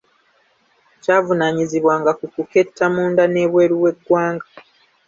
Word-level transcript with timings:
Kyavunaanyizibwanga 1.01 2.11
ku 2.19 2.25
kuketta 2.33 2.85
munda 2.93 3.23
n’ebweru 3.29 3.75
w’eggwanga. 3.83 4.45